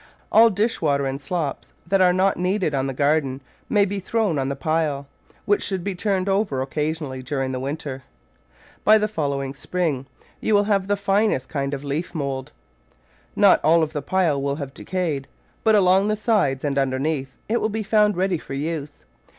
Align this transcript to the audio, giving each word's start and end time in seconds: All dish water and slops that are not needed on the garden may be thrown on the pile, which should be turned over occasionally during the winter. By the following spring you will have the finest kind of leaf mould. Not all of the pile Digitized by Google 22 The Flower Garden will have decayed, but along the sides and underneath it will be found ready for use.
All 0.31 0.49
dish 0.49 0.81
water 0.81 1.05
and 1.05 1.21
slops 1.21 1.73
that 1.85 2.01
are 2.01 2.11
not 2.11 2.35
needed 2.35 2.73
on 2.73 2.87
the 2.87 2.91
garden 2.95 3.39
may 3.69 3.85
be 3.85 3.99
thrown 3.99 4.39
on 4.39 4.49
the 4.49 4.55
pile, 4.55 5.05
which 5.45 5.61
should 5.61 5.83
be 5.83 5.93
turned 5.93 6.27
over 6.27 6.59
occasionally 6.59 7.21
during 7.21 7.51
the 7.51 7.59
winter. 7.59 8.01
By 8.83 8.97
the 8.97 9.07
following 9.07 9.53
spring 9.53 10.07
you 10.39 10.55
will 10.55 10.63
have 10.63 10.87
the 10.87 10.97
finest 10.97 11.49
kind 11.49 11.71
of 11.71 11.83
leaf 11.83 12.15
mould. 12.15 12.51
Not 13.35 13.63
all 13.63 13.83
of 13.83 13.93
the 13.93 14.01
pile 14.01 14.39
Digitized 14.39 14.41
by 14.41 14.41
Google 14.41 14.41
22 14.41 14.41
The 14.41 14.41
Flower 14.41 14.41
Garden 14.41 14.43
will 14.43 14.55
have 14.55 14.73
decayed, 15.19 15.27
but 15.63 15.75
along 15.75 16.07
the 16.07 16.15
sides 16.15 16.65
and 16.65 16.77
underneath 16.79 17.35
it 17.47 17.61
will 17.61 17.69
be 17.69 17.83
found 17.83 18.17
ready 18.17 18.37
for 18.39 18.53
use. 18.55 19.05